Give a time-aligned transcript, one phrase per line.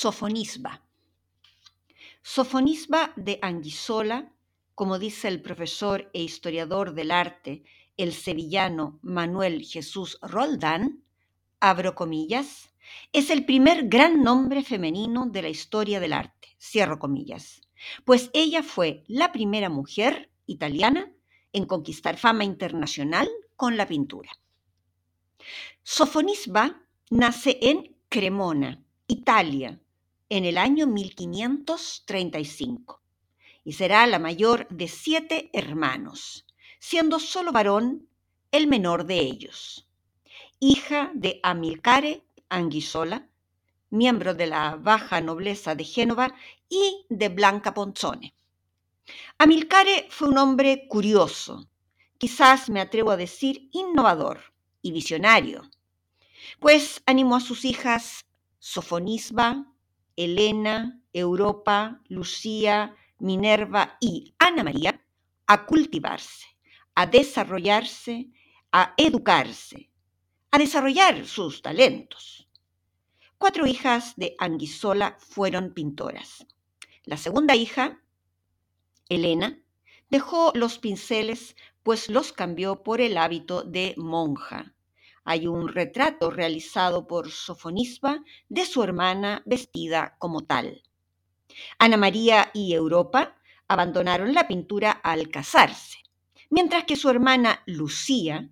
[0.00, 0.80] Sofonisba.
[2.22, 4.32] Sofonisba de Anguissola
[4.74, 7.64] como dice el profesor e historiador del arte,
[7.98, 11.04] el sevillano Manuel Jesús Roldán,
[11.60, 12.72] abro comillas,
[13.12, 17.60] es el primer gran nombre femenino de la historia del arte, cierro comillas,
[18.06, 21.12] pues ella fue la primera mujer italiana
[21.52, 24.30] en conquistar fama internacional con la pintura.
[25.82, 29.78] Sofonisba nace en Cremona, Italia,
[30.30, 33.02] en el año 1535
[33.64, 36.46] y será la mayor de siete hermanos,
[36.78, 38.08] siendo solo varón
[38.50, 39.86] el menor de ellos.
[40.58, 43.28] Hija de Amilcare Anguissola,
[43.90, 46.34] miembro de la baja nobleza de Génova,
[46.68, 48.34] y de Blanca Ponzone.
[49.38, 51.68] Amilcare fue un hombre curioso,
[52.16, 54.40] quizás me atrevo a decir innovador
[54.82, 55.68] y visionario,
[56.60, 58.24] pues animó a sus hijas
[58.60, 59.66] Sofonisba,
[60.24, 65.02] Elena, Europa, Lucía, Minerva y Ana María
[65.46, 66.46] a cultivarse,
[66.94, 68.30] a desarrollarse,
[68.70, 69.90] a educarse,
[70.50, 72.48] a desarrollar sus talentos.
[73.38, 76.46] Cuatro hijas de Anguissola fueron pintoras.
[77.04, 78.02] La segunda hija,
[79.08, 79.58] Elena,
[80.10, 84.74] dejó los pinceles, pues los cambió por el hábito de monja.
[85.24, 90.82] Hay un retrato realizado por Sofonisba de su hermana vestida como tal.
[91.78, 93.36] Ana María y Europa
[93.68, 95.98] abandonaron la pintura al casarse,
[96.48, 98.50] mientras que su hermana Lucía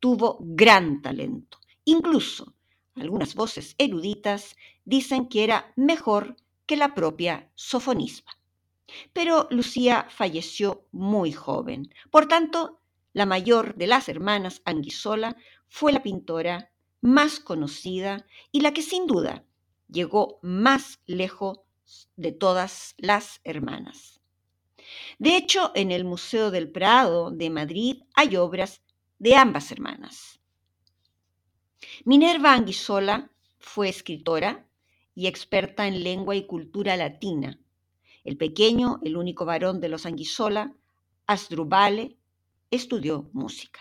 [0.00, 1.58] tuvo gran talento.
[1.84, 2.54] Incluso
[2.94, 6.36] algunas voces eruditas dicen que era mejor
[6.66, 8.32] que la propia Sofonisba.
[9.12, 11.92] Pero Lucía falleció muy joven.
[12.10, 12.80] Por tanto,
[13.12, 15.36] la mayor de las hermanas Anguissola
[15.72, 19.46] fue la pintora más conocida y la que sin duda
[19.88, 21.60] llegó más lejos
[22.14, 24.20] de todas las hermanas.
[25.18, 28.82] De hecho, en el Museo del Prado de Madrid hay obras
[29.18, 30.40] de ambas hermanas.
[32.04, 34.68] Minerva Anguissola fue escritora
[35.14, 37.58] y experta en lengua y cultura latina.
[38.24, 40.74] El pequeño, el único varón de los Anguissola,
[41.26, 42.18] Asdrubale,
[42.70, 43.80] estudió música.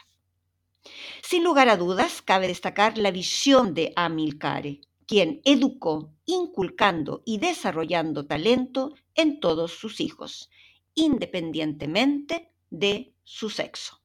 [1.21, 8.25] Sin lugar a dudas, cabe destacar la visión de Amilcare, quien educó inculcando y desarrollando
[8.25, 10.49] talento en todos sus hijos,
[10.95, 14.01] independientemente de su sexo.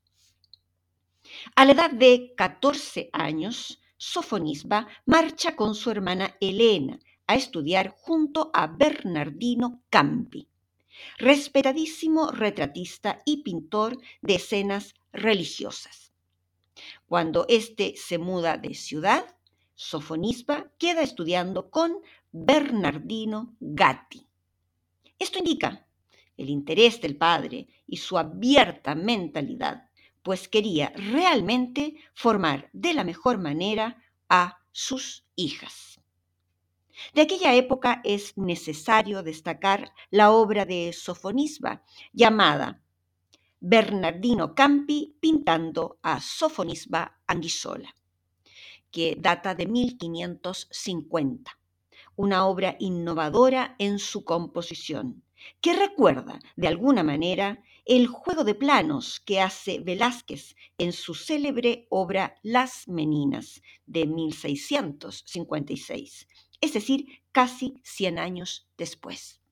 [1.55, 8.51] A la edad de 14 años, Sofonisba marcha con su hermana Elena a estudiar junto
[8.53, 10.49] a Bernardino Campi,
[11.19, 16.06] respetadísimo retratista y pintor de escenas religiosas.
[17.07, 19.25] Cuando éste se muda de ciudad,
[19.77, 21.99] Sofonisba queda estudiando con
[22.33, 24.27] Bernardino Gatti.
[25.19, 25.87] Esto indica
[26.37, 29.89] el interés del padre y su abierta mentalidad,
[30.23, 36.01] pues quería realmente formar de la mejor manera a sus hijas.
[37.15, 42.83] De aquella época es necesario destacar la obra de Sofonisba llamada
[43.61, 47.95] Bernardino Campi pintando a Sofonisba Anguissola
[48.97, 51.59] que data de 1550,
[52.17, 55.23] una obra innovadora en su composición,
[55.61, 61.87] que recuerda de alguna manera el juego de planos que hace Velázquez en su célebre
[61.91, 66.27] obra Las Meninas de 1656,
[66.63, 69.43] es decir, casi 100 años después.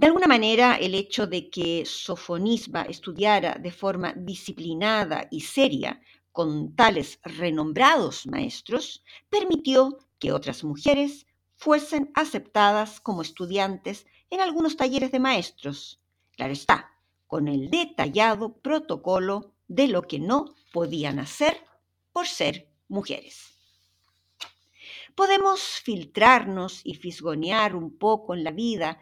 [0.00, 6.00] De alguna manera, el hecho de que Sofonisba estudiara de forma disciplinada y seria
[6.32, 15.12] con tales renombrados maestros, permitió que otras mujeres fuesen aceptadas como estudiantes en algunos talleres
[15.12, 16.00] de maestros.
[16.34, 16.92] Claro está,
[17.26, 21.62] con el detallado protocolo de lo que no podían hacer
[22.10, 23.52] por ser mujeres.
[25.14, 28.98] Podemos filtrarnos y fisgonear un poco en la vida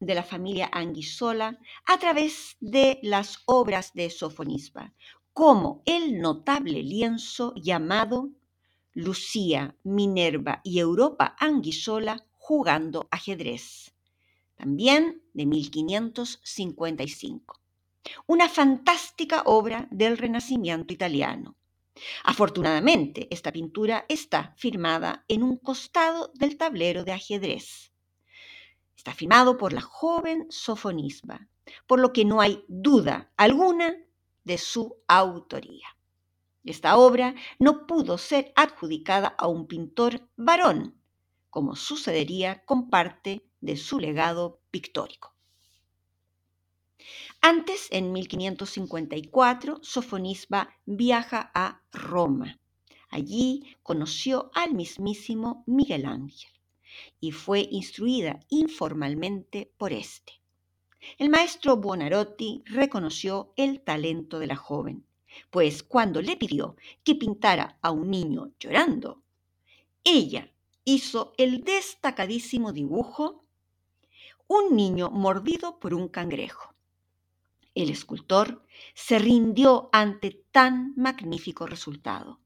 [0.00, 4.94] de la familia Anguissola a través de las obras de Sofonisba,
[5.32, 8.30] como el notable lienzo llamado
[8.92, 13.94] Lucía, Minerva y Europa Anguissola jugando ajedrez,
[14.56, 17.60] también de 1555.
[18.26, 21.54] Una fantástica obra del Renacimiento italiano.
[22.24, 27.89] Afortunadamente, esta pintura está firmada en un costado del tablero de ajedrez.
[29.00, 31.48] Está firmado por la joven Sofonisba,
[31.86, 33.96] por lo que no hay duda alguna
[34.44, 35.88] de su autoría.
[36.64, 41.00] Esta obra no pudo ser adjudicada a un pintor varón,
[41.48, 45.34] como sucedería con parte de su legado pictórico.
[47.40, 52.60] Antes, en 1554, Sofonisba viaja a Roma.
[53.08, 56.59] Allí conoció al mismísimo Miguel Ángel
[57.20, 60.40] y fue instruida informalmente por éste.
[61.18, 65.06] El maestro Buonarroti reconoció el talento de la joven,
[65.50, 69.22] pues cuando le pidió que pintara a un niño llorando,
[70.04, 70.52] ella
[70.84, 73.44] hizo el destacadísimo dibujo
[74.46, 76.74] Un niño mordido por un cangrejo.
[77.74, 78.64] El escultor
[78.94, 82.40] se rindió ante tan magnífico resultado.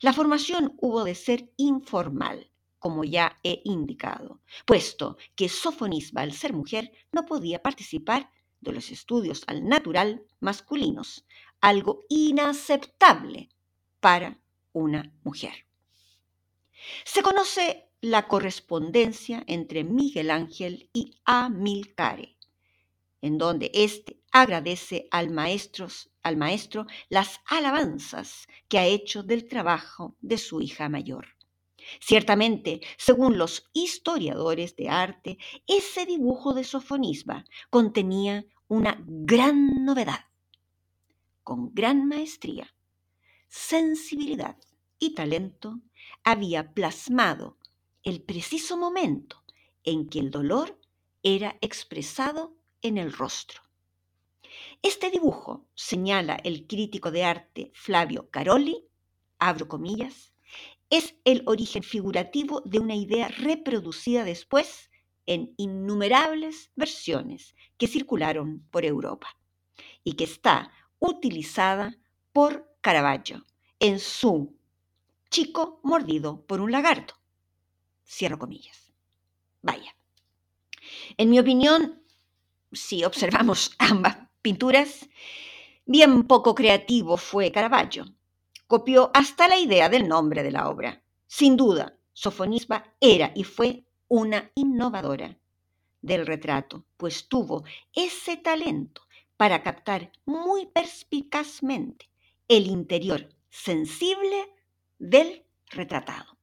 [0.00, 2.50] La formación hubo de ser informal,
[2.84, 8.90] como ya he indicado, puesto que Sofonisba, al ser mujer, no podía participar de los
[8.90, 11.24] estudios al natural masculinos,
[11.62, 13.48] algo inaceptable
[14.00, 14.38] para
[14.74, 15.64] una mujer.
[17.06, 22.36] Se conoce la correspondencia entre Miguel Ángel y Amilcare,
[23.22, 25.34] en donde éste agradece al,
[26.22, 31.33] al maestro las alabanzas que ha hecho del trabajo de su hija mayor.
[32.00, 40.26] Ciertamente, según los historiadores de arte, ese dibujo de Sofonisba contenía una gran novedad.
[41.42, 42.74] Con gran maestría,
[43.48, 44.56] sensibilidad
[44.98, 45.80] y talento,
[46.22, 47.58] había plasmado
[48.02, 49.42] el preciso momento
[49.82, 50.78] en que el dolor
[51.22, 53.62] era expresado en el rostro.
[54.82, 58.86] Este dibujo, señala el crítico de arte Flavio Caroli,
[59.38, 60.33] abro comillas,
[60.90, 64.90] es el origen figurativo de una idea reproducida después
[65.26, 69.28] en innumerables versiones que circularon por Europa
[70.02, 71.96] y que está utilizada
[72.32, 73.44] por Caravaggio
[73.80, 74.54] en su
[75.30, 77.14] Chico mordido por un lagarto.
[78.06, 78.92] Cierro comillas.
[79.62, 79.96] Vaya.
[81.16, 82.02] En mi opinión,
[82.70, 85.08] si observamos ambas pinturas,
[85.86, 88.04] bien poco creativo fue Caravaggio
[88.74, 91.00] copió hasta la idea del nombre de la obra.
[91.28, 95.38] Sin duda, Sofonisba era y fue una innovadora
[96.02, 97.62] del retrato, pues tuvo
[97.92, 99.02] ese talento
[99.36, 102.10] para captar muy perspicazmente
[102.48, 104.52] el interior sensible
[104.98, 106.36] del retratado.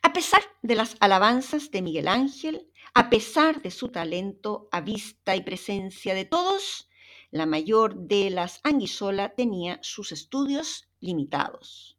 [0.00, 5.34] A pesar de las alabanzas de Miguel Ángel, a pesar de su talento a vista
[5.34, 6.88] y presencia de todos,
[7.34, 11.98] la mayor de las Anguissola tenía sus estudios limitados.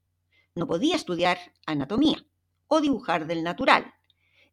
[0.56, 2.26] No podía estudiar anatomía
[2.68, 3.94] o dibujar del natural.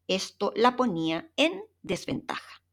[0.09, 2.65] Esto la ponía en desventaja.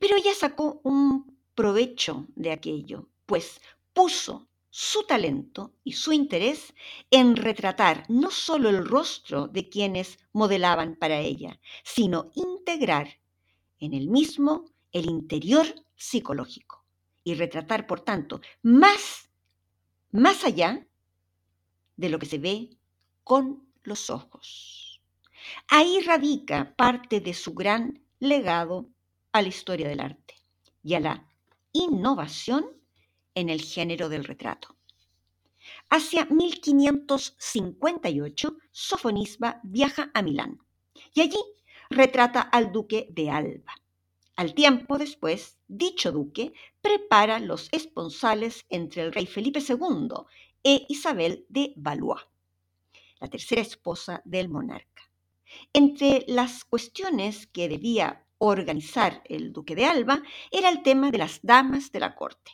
[0.00, 3.60] Pero ella sacó un provecho de aquello, pues
[3.92, 6.72] puso su talento y su interés
[7.10, 13.20] en retratar no solo el rostro de quienes modelaban para ella, sino integrar
[13.80, 16.81] en el mismo el interior psicológico
[17.24, 19.30] y retratar, por tanto, más,
[20.10, 20.86] más allá
[21.96, 22.70] de lo que se ve
[23.24, 25.00] con los ojos.
[25.68, 28.88] Ahí radica parte de su gran legado
[29.32, 30.34] a la historia del arte
[30.82, 31.28] y a la
[31.72, 32.66] innovación
[33.34, 34.76] en el género del retrato.
[35.90, 40.58] Hacia 1558, Sofonisba viaja a Milán
[41.14, 41.38] y allí
[41.90, 43.74] retrata al duque de Alba,
[44.34, 50.08] Al tiempo después, dicho duque prepara los esponsales entre el rey Felipe II
[50.64, 52.22] e Isabel de Valois,
[53.20, 55.02] la tercera esposa del monarca.
[55.74, 61.40] Entre las cuestiones que debía organizar el duque de Alba era el tema de las
[61.42, 62.52] damas de la corte.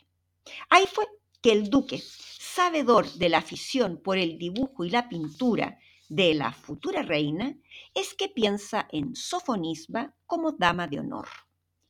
[0.69, 1.07] Ahí fue
[1.41, 6.51] que el duque, sabedor de la afición por el dibujo y la pintura de la
[6.51, 7.57] futura reina,
[7.93, 11.29] es que piensa en Sofonisba como dama de honor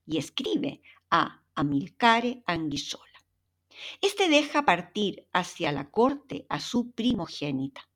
[0.10, 3.06] y escribe a Amilcare Anguissola.
[4.02, 7.88] Este deja partir hacia la corte a su primogénita.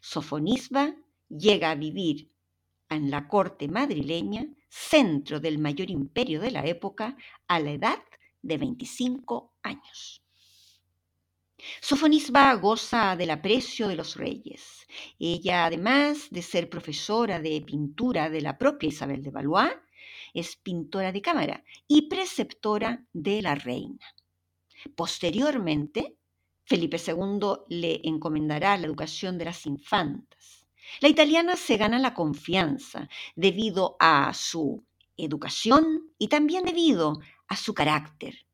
[0.00, 0.94] Sofonisba
[1.28, 2.30] llega a vivir
[2.88, 7.16] en la corte madrileña, centro del mayor imperio de la época,
[7.48, 8.02] a la edad
[8.42, 10.22] de 25 años.
[11.80, 14.86] Sofonisba goza del aprecio de los reyes.
[15.18, 19.72] Ella, además de ser profesora de pintura de la propia Isabel de Valois,
[20.34, 24.06] es pintora de cámara y preceptora de la reina.
[24.94, 26.16] Posteriormente,
[26.64, 30.66] Felipe II le encomendará la educación de las infantas.
[31.00, 34.84] La italiana se gana la confianza debido a su
[35.16, 38.46] educación y también debido a su carácter,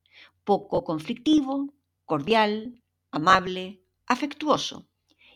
[0.45, 4.87] poco conflictivo, cordial, amable, afectuoso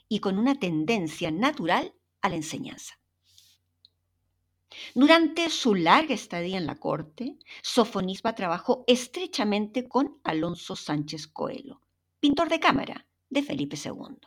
[0.09, 3.00] y con una tendencia natural a la enseñanza.
[4.95, 11.81] Durante su larga estadía en la corte, Sofonisba trabajó estrechamente con Alonso Sánchez Coelho,
[12.21, 14.19] pintor de cámara de Felipe II.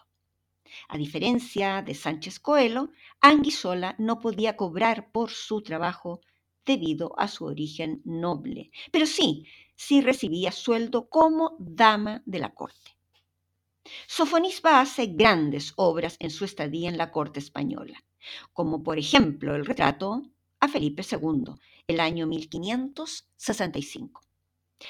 [0.89, 2.89] A diferencia de Sánchez Coelho,
[3.21, 6.21] Anguisola no podía cobrar por su trabajo
[6.65, 9.45] debido a su origen noble, pero sí,
[9.75, 12.97] sí recibía sueldo como dama de la corte.
[14.07, 18.03] Sofonisba hace grandes obras en su estadía en la corte española,
[18.53, 20.23] como por ejemplo el retrato
[20.63, 21.53] a Felipe II,
[21.87, 24.21] el año 1565.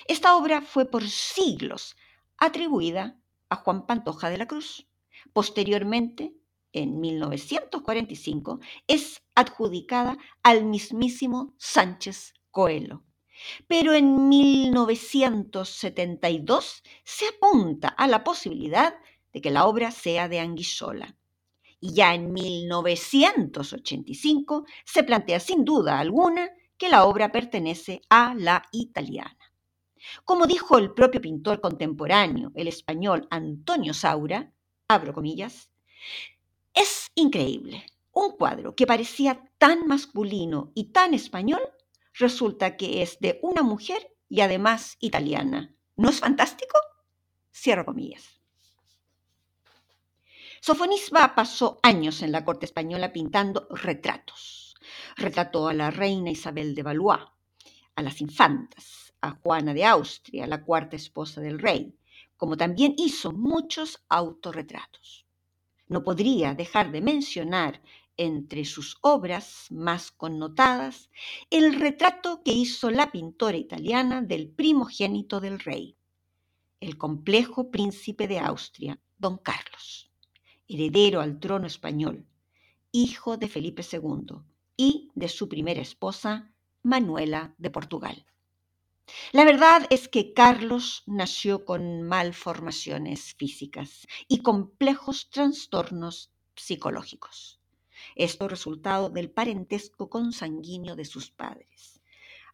[0.07, 1.97] Esta obra fue por siglos
[2.37, 4.87] atribuida a Juan Pantoja de la Cruz.
[5.33, 6.35] Posteriormente,
[6.73, 13.01] en 1945, es adjudicada al mismísimo Sánchez Coelho.
[13.65, 18.93] Pero en 1972 se apunta a la posibilidad
[19.33, 21.17] de que la obra sea de Anguissola
[21.83, 28.63] y ya en 1985 se plantea sin duda alguna que la obra pertenece a la
[28.71, 29.37] italiana.
[30.23, 34.53] Como dijo el propio pintor contemporáneo, el español Antonio Saura,
[34.87, 35.69] abro comillas,
[36.73, 37.85] es increíble.
[38.13, 41.59] Un cuadro que parecía tan masculino y tan español
[42.13, 45.75] resulta que es de una mujer y además italiana.
[45.97, 46.79] ¿No es fantástico?
[47.53, 48.42] Cierro comillas.
[50.65, 54.75] Sofonisba pasó años en la corte española pintando retratos.
[55.17, 57.19] Retrató a la reina Isabel de Valois,
[57.95, 61.93] a las infantas, a Juana de Austria, la cuarta esposa del rey,
[62.37, 65.25] como también hizo muchos autorretratos.
[65.89, 67.81] No podría dejar de mencionar
[68.15, 71.09] entre sus obras más connotadas
[71.49, 75.97] el retrato que hizo la pintora italiana del primogénito del rey,
[76.79, 80.12] el complejo príncipe de Austria, don Carlos
[80.67, 82.25] heredero al trono español,
[82.91, 84.37] hijo de Felipe II
[84.77, 86.51] y de su primera esposa,
[86.83, 88.25] Manuela de Portugal.
[89.31, 97.59] La verdad es que Carlos nació con malformaciones físicas y complejos trastornos psicológicos.
[98.15, 102.01] Esto resultado del parentesco consanguíneo de sus padres,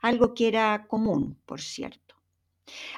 [0.01, 2.08] algo que era común, por cierto.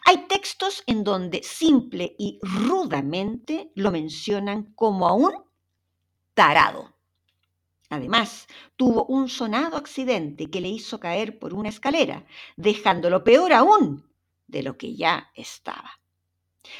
[0.06, 5.34] Hay textos en donde simple y rudamente lo mencionan como a un
[6.34, 6.96] tarado.
[7.90, 8.48] Además,
[8.78, 12.26] tuvo un sonado accidente que le hizo caer por una escalera,
[12.56, 14.10] dejándolo peor aún
[14.48, 16.00] de lo que ya estaba.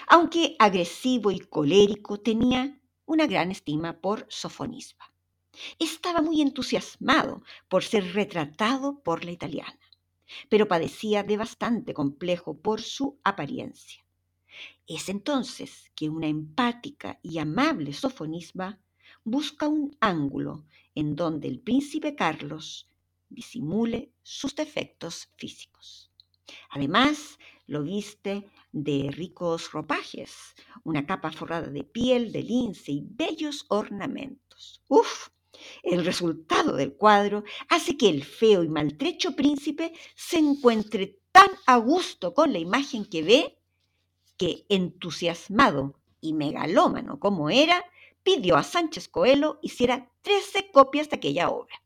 [0.08, 5.12] Aunque agresivo y colérico, tenía una gran estima por Sofonisba.
[5.80, 9.91] Estaba muy entusiasmado por ser retratado por la italiana
[10.50, 14.06] pero padecía de bastante complejo por su apariencia.
[14.88, 18.80] Es entonces que una empática y amable sofonisba
[19.24, 22.90] busca un ángulo en donde el príncipe Carlos
[23.30, 26.12] disimule sus defectos físicos.
[26.70, 33.66] Además, lo viste de ricos ropajes, una capa forrada de piel de lince y bellos
[33.70, 34.82] ornamentos.
[34.90, 35.30] ¡Uf!
[35.84, 41.78] El resultado del cuadro hace que el feo y maltrecho príncipe se encuentre tan a
[41.78, 43.58] gusto con la imagen que ve
[44.38, 47.86] que, entusiasmado y megalómano como era,
[48.24, 51.82] pidió a Sánchez Coelho hiciera trece copias de aquella obra.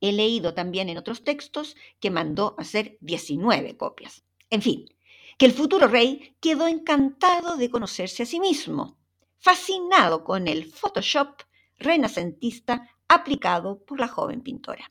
[0.00, 4.24] He leído también en otros textos que mandó hacer 19 copias.
[4.50, 4.86] En fin,
[5.38, 8.98] que el futuro rey quedó encantado de conocerse a sí mismo,
[9.38, 11.42] fascinado con el Photoshop
[11.82, 14.90] renacentista aplicado por la joven pintora.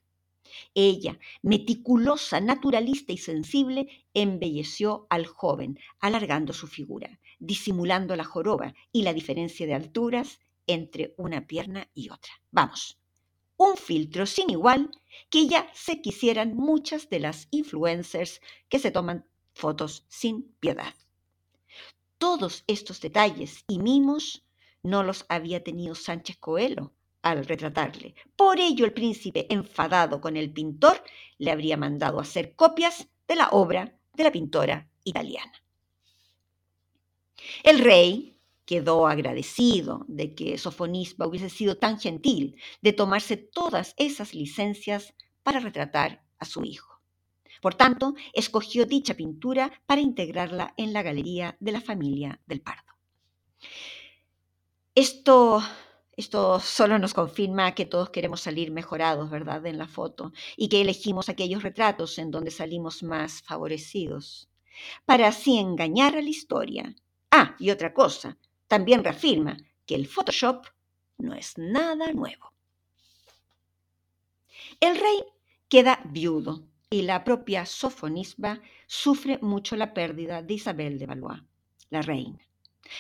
[0.74, 9.04] Ella, meticulosa, naturalista y sensible, embelleció al joven, alargando su figura, disimulando la joroba y
[9.04, 12.32] la diferencia de alturas entre una pierna y otra.
[12.52, 13.00] Vamos,
[13.58, 14.92] un filtro sin igual
[15.30, 20.96] que ya se quisieran muchas de las influencers que se toman fotos sin piedad.
[22.18, 24.44] Todos estos detalles y mimos
[24.84, 28.16] no los había tenido Sánchez Coelho al retratarle.
[28.36, 31.04] Por ello el príncipe, enfadado con el pintor,
[31.38, 35.54] le habría mandado hacer copias de la obra de la pintora italiana.
[37.64, 44.34] El rey quedó agradecido de que Sofonisba hubiese sido tan gentil de tomarse todas esas
[44.34, 47.02] licencias para retratar a su hijo.
[47.62, 52.92] Por tanto, escogió dicha pintura para integrarla en la galería de la familia del Pardo.
[54.96, 55.62] Esto
[56.18, 60.82] esto solo nos confirma que todos queremos salir mejorados, ¿verdad?, en la foto y que
[60.82, 64.50] elegimos aquellos retratos en donde salimos más favorecidos,
[65.06, 66.96] para así engañar a la historia.
[67.32, 70.66] Ah, y otra cosa, también reafirma que el Photoshop
[71.18, 72.52] no es nada nuevo.
[74.80, 75.24] El rey
[75.70, 81.42] queda viudo y la propia Sofonisba sufre mucho la pérdida de Isabel de Valois,
[81.90, 82.40] la reina.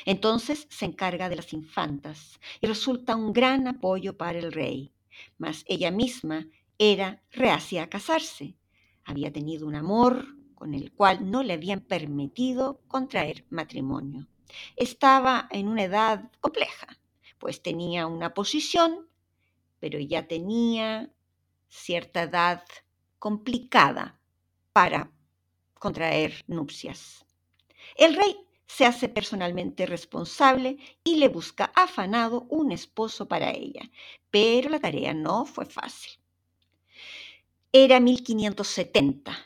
[0.05, 4.91] Entonces se encarga de las infantas y resulta un gran apoyo para el rey,
[5.37, 8.55] mas ella misma era reacia a casarse.
[9.03, 14.27] Había tenido un amor con el cual no le habían permitido contraer matrimonio.
[14.75, 16.87] Estaba en una edad compleja,
[17.39, 19.07] pues tenía una posición,
[19.79, 21.11] pero ya tenía
[21.67, 22.63] cierta edad
[23.17, 24.19] complicada
[24.73, 25.11] para
[25.73, 27.25] contraer nupcias.
[27.95, 28.35] El rey
[28.75, 33.81] se hace personalmente responsable y le busca afanado un esposo para ella.
[34.29, 36.13] Pero la tarea no fue fácil.
[37.73, 39.37] Era 1570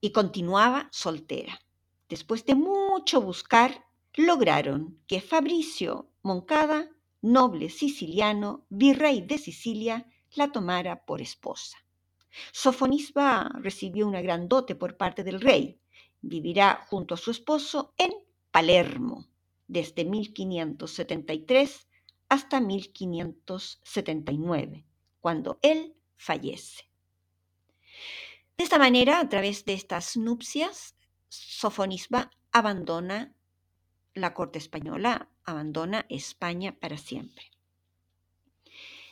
[0.00, 1.60] y continuaba soltera.
[2.08, 6.88] Después de mucho buscar, lograron que Fabricio Moncada,
[7.20, 11.76] noble siciliano, virrey de Sicilia, la tomara por esposa.
[12.52, 15.78] Sofonisba recibió una gran dote por parte del rey.
[16.22, 18.12] Vivirá junto a su esposo en
[18.52, 19.26] Palermo
[19.66, 21.88] desde 1573
[22.28, 24.84] hasta 1579,
[25.20, 26.88] cuando él fallece.
[28.56, 30.94] De esta manera, a través de estas nupcias,
[31.28, 33.34] Sofonisba abandona
[34.14, 37.50] la corte española, abandona España para siempre.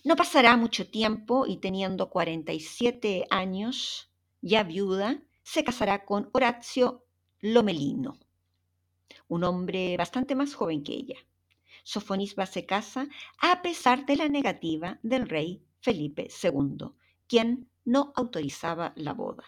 [0.05, 7.05] No pasará mucho tiempo y teniendo 47 años, ya viuda, se casará con Horacio
[7.40, 8.18] Lomelino,
[9.31, 11.19] un hombre bastante más joven que ella.
[11.85, 13.09] Sofonisba se casa
[13.40, 16.88] a pesar de la negativa del rey Felipe II,
[17.27, 19.45] quien no autorizaba la boda.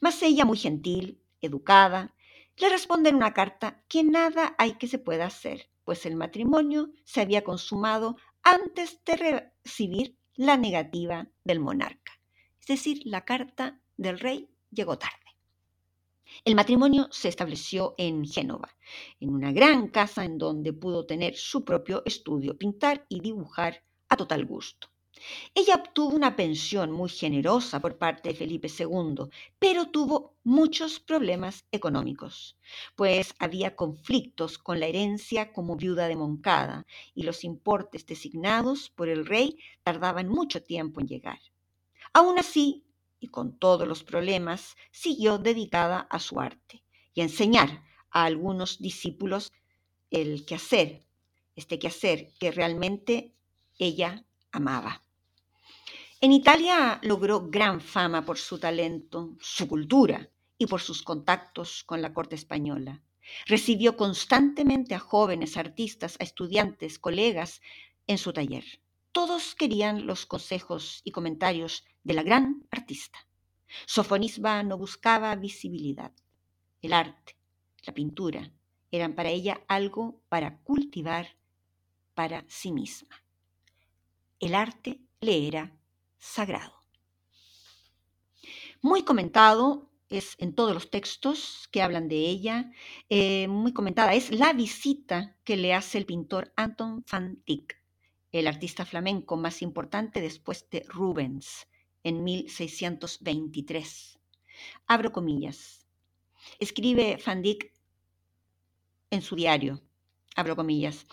[0.00, 2.14] Mas ella, muy gentil, educada,
[2.56, 6.90] le responde en una carta que nada hay que se pueda hacer, pues el matrimonio
[7.04, 9.16] se había consumado antes de
[9.64, 12.12] recibir la negativa del monarca.
[12.58, 15.19] Es decir, la carta del rey llegó tarde.
[16.44, 18.70] El matrimonio se estableció en Génova,
[19.20, 24.16] en una gran casa en donde pudo tener su propio estudio, pintar y dibujar a
[24.16, 24.88] total gusto.
[25.54, 31.66] Ella obtuvo una pensión muy generosa por parte de Felipe II, pero tuvo muchos problemas
[31.72, 32.56] económicos,
[32.96, 39.08] pues había conflictos con la herencia como viuda de Moncada y los importes designados por
[39.08, 41.40] el rey tardaban mucho tiempo en llegar.
[42.14, 42.84] Aún así,
[43.20, 46.82] y con todos los problemas, siguió dedicada a su arte
[47.14, 49.52] y a enseñar a algunos discípulos
[50.10, 51.06] el quehacer,
[51.54, 53.34] este quehacer que realmente
[53.78, 55.02] ella amaba.
[56.20, 60.28] En Italia logró gran fama por su talento, su cultura
[60.58, 63.02] y por sus contactos con la corte española.
[63.46, 67.62] Recibió constantemente a jóvenes artistas, a estudiantes, colegas
[68.06, 68.64] en su taller.
[69.12, 73.18] Todos querían los consejos y comentarios de la gran artista.
[73.86, 76.12] Sofonisba no buscaba visibilidad.
[76.82, 77.36] El arte,
[77.82, 78.50] la pintura,
[78.90, 81.36] eran para ella algo para cultivar
[82.14, 83.22] para sí misma.
[84.40, 85.76] El arte le era
[86.18, 86.74] sagrado.
[88.82, 92.72] Muy comentado es en todos los textos que hablan de ella,
[93.08, 97.80] eh, muy comentada es la visita que le hace el pintor Anton van Dyck
[98.32, 101.66] el artista flamenco más importante después de Rubens
[102.04, 104.18] en 1623.
[104.86, 105.86] Abro comillas.
[106.58, 107.72] Escribe Van Dyck
[109.10, 109.82] en su diario,
[110.36, 111.06] abro comillas.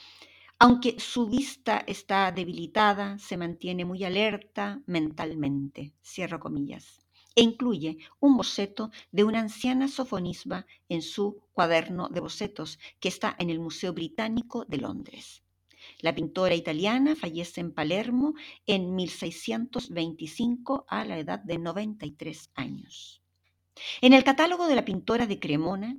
[0.59, 8.37] Aunque su vista está debilitada, se mantiene muy alerta mentalmente, cierro comillas, e incluye un
[8.37, 13.93] boceto de una anciana sofonisba en su cuaderno de bocetos que está en el Museo
[13.93, 15.43] Británico de Londres.
[15.99, 18.33] La pintora italiana fallece en Palermo
[18.65, 23.21] en 1625 a la edad de 93 años.
[24.01, 25.97] En el catálogo de la pintora de Cremona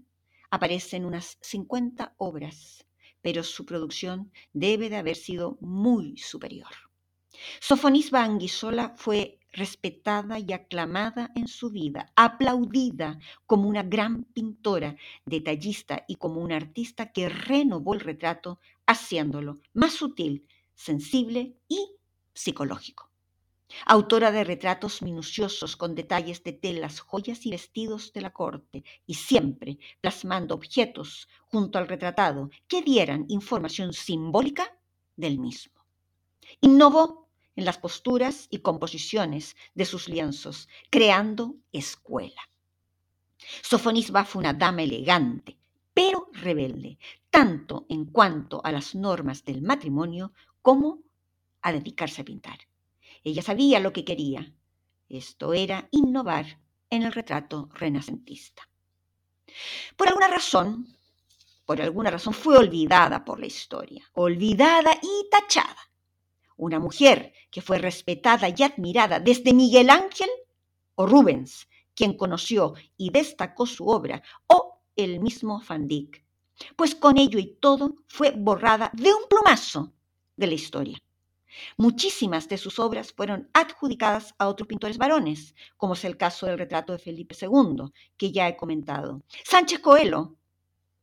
[0.51, 2.87] aparecen unas 50 obras,
[3.23, 6.73] pero su producción debe de haber sido muy superior.
[7.61, 16.05] Sofonisba Anguissola fue respetada y aclamada en su vida, aplaudida como una gran pintora, detallista
[16.07, 21.93] y como una artista que renovó el retrato haciéndolo más sutil, sensible y
[22.35, 23.09] psicológico.
[23.85, 29.15] Autora de retratos minuciosos con detalles de telas, joyas y vestidos de la corte, y
[29.15, 34.75] siempre plasmando objetos junto al retratado que dieran información simbólica
[35.17, 35.85] del mismo.
[36.63, 37.28] Innovó
[37.59, 42.41] en las posturas y composiciones de sus lienzos, creando escuela.
[43.63, 45.59] Sofonisba fue una dama elegante,
[45.93, 51.01] pero rebelde, tanto en cuanto a las normas del matrimonio como
[51.61, 52.61] a dedicarse a pintar.
[53.25, 54.55] Ella sabía lo que quería.
[55.09, 58.69] Esto era innovar en el retrato renacentista.
[59.97, 60.87] Por alguna razón,
[61.67, 65.88] por alguna razón fue olvidada por la historia, olvidada y tachada
[66.59, 70.29] una mujer que fue respetada y admirada desde Miguel Ángel
[70.97, 76.25] o Rubens, quien conoció y destacó su obra, o el mismo Van Dyck,
[76.77, 79.93] pues con ello y todo fue borrada de un plumazo
[80.37, 80.99] de la historia.
[81.77, 86.59] Muchísimas de sus obras fueron adjudicadas a otros pintores varones, como es el caso del
[86.59, 89.23] retrato de Felipe II, que ya he comentado.
[89.45, 90.37] Sánchez Coelho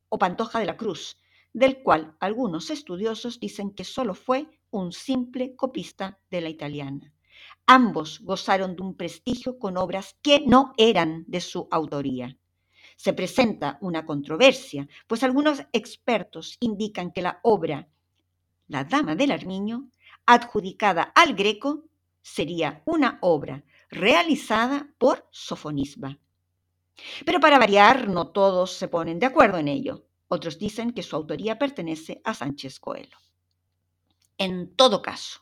[0.09, 1.17] o Pantoja de la Cruz,
[1.53, 4.47] del cual algunos estudiosos dicen que solo fue
[4.79, 7.13] un simple copista de la italiana.
[7.65, 12.37] Ambos gozaron de un prestigio con obras que no eran de su autoría.
[12.95, 17.87] Se presenta una controversia, pues algunos expertos indican que la obra
[18.67, 19.89] La Dama del Armiño,
[20.25, 21.85] adjudicada al Greco,
[22.21, 26.17] sería una obra realizada por Sofonisba.
[27.25, 30.05] Pero para variar, no todos se ponen de acuerdo en ello.
[30.27, 33.24] Otros dicen que su autoría pertenece a Sánchez Coelho.
[34.37, 35.41] En todo caso,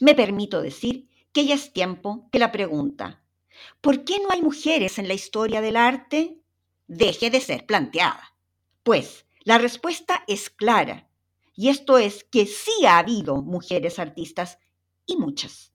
[0.00, 3.22] me permito decir que ya es tiempo que la pregunta,
[3.80, 6.40] ¿por qué no hay mujeres en la historia del arte?
[6.88, 8.34] deje de ser planteada.
[8.82, 11.08] Pues la respuesta es clara,
[11.54, 14.58] y esto es que sí ha habido mujeres artistas
[15.04, 15.72] y muchas,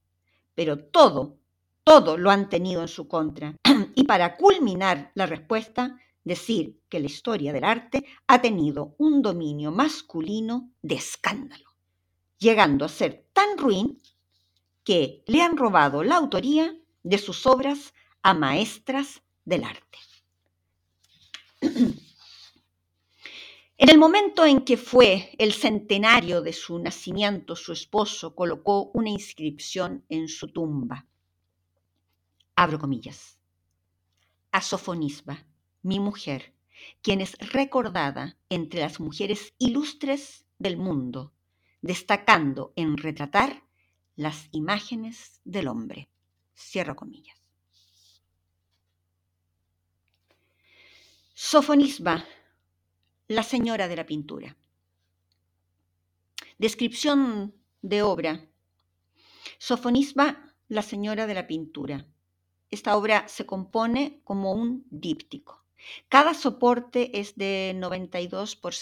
[0.55, 1.37] pero todo,
[1.83, 3.55] todo lo han tenido en su contra.
[3.95, 9.71] Y para culminar la respuesta, decir que la historia del arte ha tenido un dominio
[9.71, 11.70] masculino de escándalo
[12.41, 14.01] llegando a ser tan ruin
[14.83, 19.99] que le han robado la autoría de sus obras a maestras del arte.
[23.77, 29.09] En el momento en que fue el centenario de su nacimiento, su esposo colocó una
[29.09, 31.07] inscripción en su tumba.
[32.55, 33.37] Abro comillas.
[34.51, 34.61] A
[35.83, 36.53] mi mujer,
[37.01, 41.33] quien es recordada entre las mujeres ilustres del mundo
[41.81, 43.63] destacando en retratar
[44.15, 46.09] las imágenes del hombre.
[46.55, 47.37] Cierro comillas.
[51.33, 52.23] Sofonisba,
[53.27, 54.55] la señora de la pintura.
[56.59, 58.47] Descripción de obra.
[59.57, 62.05] Sofonisba, la señora de la pintura.
[62.69, 65.60] Esta obra se compone como un díptico.
[66.09, 68.73] Cada soporte es de 92 por,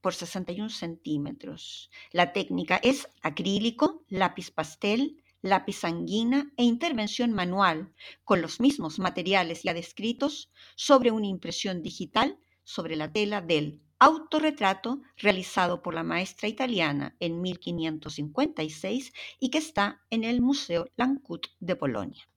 [0.00, 1.90] por 61 centímetros.
[2.10, 7.92] La técnica es acrílico, lápiz pastel, lápiz sanguina e intervención manual
[8.24, 15.02] con los mismos materiales ya descritos sobre una impresión digital sobre la tela del autorretrato
[15.16, 21.76] realizado por la maestra italiana en 1556 y que está en el Museo Lancut de
[21.76, 22.28] Polonia.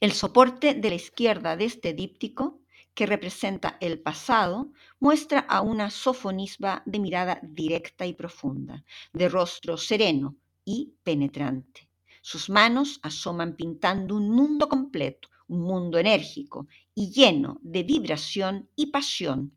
[0.00, 2.60] El soporte de la izquierda de este díptico
[3.00, 8.84] que representa el pasado, muestra a una sofonisba de mirada directa y profunda,
[9.14, 10.36] de rostro sereno
[10.66, 11.88] y penetrante.
[12.20, 18.88] Sus manos asoman pintando un mundo completo, un mundo enérgico y lleno de vibración y
[18.88, 19.56] pasión,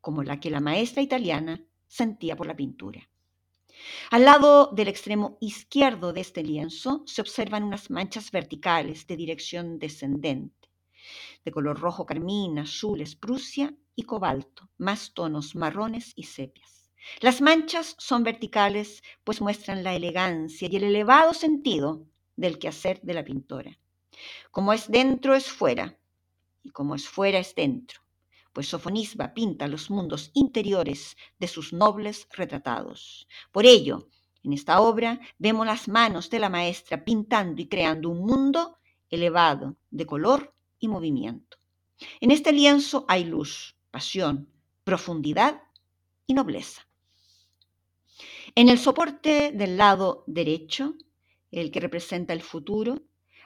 [0.00, 3.10] como la que la maestra italiana sentía por la pintura.
[4.10, 9.78] Al lado del extremo izquierdo de este lienzo se observan unas manchas verticales de dirección
[9.78, 10.63] descendente,
[11.44, 16.90] de color rojo carmín, azul, esprucia y cobalto, más tonos marrones y sepias.
[17.20, 23.14] Las manchas son verticales, pues muestran la elegancia y el elevado sentido del quehacer de
[23.14, 23.78] la pintora.
[24.50, 25.98] Como es dentro es fuera,
[26.62, 28.00] y como es fuera es dentro,
[28.52, 33.28] pues Sofonisba pinta los mundos interiores de sus nobles retratados.
[33.52, 34.08] Por ello,
[34.42, 38.78] en esta obra vemos las manos de la maestra pintando y creando un mundo
[39.10, 40.53] elevado de color
[40.88, 41.58] movimiento.
[42.20, 44.48] En este lienzo hay luz, pasión,
[44.84, 45.62] profundidad
[46.26, 46.86] y nobleza.
[48.54, 50.94] En el soporte del lado derecho,
[51.50, 53.02] el que representa el futuro,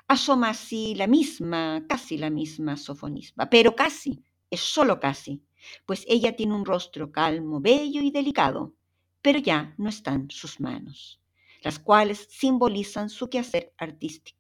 [0.06, 5.42] asoma así la misma, casi la misma sofonisba, pero casi, es solo casi,
[5.86, 8.74] pues ella tiene un rostro calmo, bello y delicado,
[9.22, 11.20] pero ya no están sus manos,
[11.62, 14.37] las cuales simbolizan su quehacer artístico.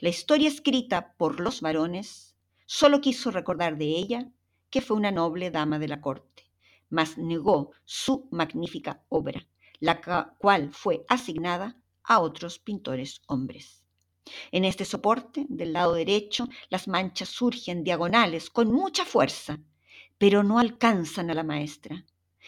[0.00, 2.34] La historia escrita por los varones
[2.64, 4.30] solo quiso recordar de ella
[4.70, 6.50] que fue una noble dama de la corte,
[6.88, 9.46] mas negó su magnífica obra,
[9.78, 10.00] la
[10.38, 13.84] cual fue asignada a otros pintores hombres.
[14.52, 19.60] En este soporte, del lado derecho, las manchas surgen diagonales con mucha fuerza,
[20.16, 22.06] pero no alcanzan a la maestra.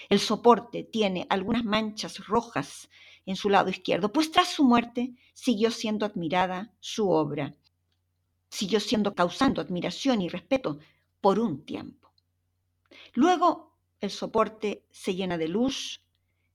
[0.08, 2.88] El soporte tiene algunas manchas rojas
[3.26, 7.54] en su lado izquierdo, pues tras su muerte siguió siendo admirada su obra,
[8.48, 10.78] siguió siendo causando admiración y respeto
[11.20, 12.12] por un tiempo.
[13.14, 16.02] Luego el soporte se llena de luz,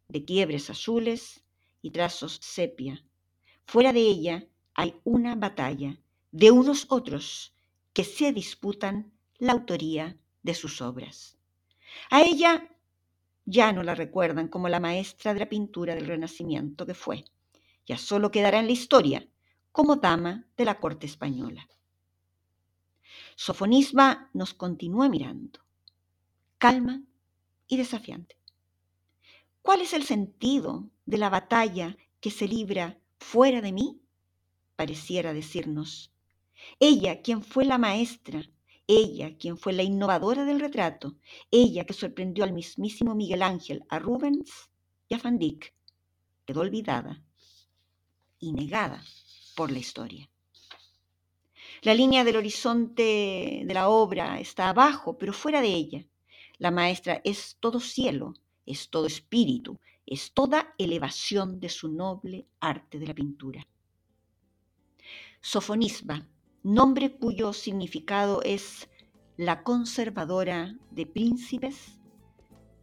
[0.08, 1.43] de quiebres azules
[1.82, 3.03] y trazos sepia.
[3.65, 5.99] Fuera de ella hay una batalla
[6.32, 7.53] de unos otros
[7.93, 11.38] que se disputan la autoría de sus obras.
[12.10, 12.69] A ella
[13.47, 17.23] ya no la recuerdan como la maestra de la pintura del Renacimiento que fue,
[17.86, 19.25] ya solo quedará en la historia
[19.71, 21.65] como dama de la corte española.
[23.38, 25.62] Sofonisba nos continúa mirando,
[26.57, 27.01] calma
[27.67, 28.38] y desafiante.
[29.62, 34.01] ¿Cuál es el sentido de la batalla que se libra fuera de mí?
[34.75, 36.12] pareciera decirnos.
[36.79, 38.43] Ella, quien fue la maestra,
[38.88, 41.17] ella, quien fue la innovadora del retrato,
[41.52, 44.69] ella que sorprendió al mismísimo Miguel Ángel, a Rubens
[45.10, 45.73] y a Van Dyck,
[46.45, 47.21] quedó olvidada
[48.39, 49.04] y negada
[49.56, 50.30] por la historia.
[51.82, 56.06] La línea del horizonte de la obra está abajo, pero fuera de ella.
[56.58, 58.34] La maestra es todo cielo,
[58.65, 63.67] es todo espíritu, es toda elevación de su noble arte de la pintura.
[65.41, 66.26] Sofonisba,
[66.63, 68.89] nombre cuyo significado es
[69.38, 72.00] la conservadora de príncipes,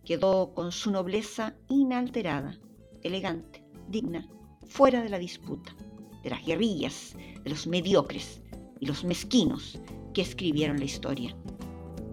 [0.04, 2.58] quedó con su nobleza inalterada,
[3.02, 4.28] elegante, digna,
[4.66, 5.74] fuera de la disputa,
[6.22, 8.40] de las guerrillas, de los mediocres
[8.80, 9.78] y los mezquinos
[10.12, 11.36] que escribieron la historia.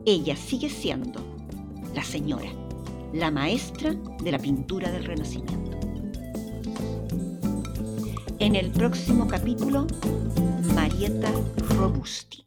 [0.05, 1.23] Ella sigue siendo
[1.93, 2.51] la señora,
[3.13, 5.80] la maestra de la pintura del Renacimiento.
[8.41, 9.85] En el próximo capítulo,
[10.73, 11.29] Marietta
[11.77, 12.43] Robusti.